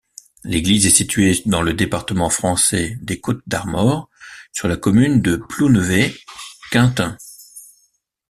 L'église 0.43 0.87
est 0.87 0.97
située 0.97 1.43
dans 1.45 1.61
le 1.61 1.75
département 1.75 2.31
français 2.31 2.97
des 3.03 3.19
Côtes-d'Armor, 3.19 4.09
sur 4.51 4.67
la 4.67 4.75
commune 4.75 5.21
de 5.21 5.35
Plounévez-Quintin. 5.35 7.17